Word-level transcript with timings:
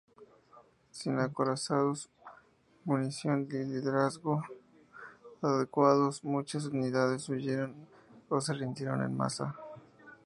Sin 0.97 1.15
acorazados, 1.27 1.99
munición 2.87 3.37
o 3.57 3.59
liderazgo 3.73 4.33
adecuados, 5.43 6.23
muchas 6.35 6.63
unidades 6.75 7.29
huyeron 7.29 7.71
o 8.33 8.35
se 8.45 8.51
rindieron 8.61 8.99
en 9.07 9.13
masa. 9.21 9.45